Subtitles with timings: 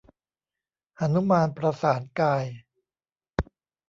[0.99, 2.45] หนุมานประสานกาย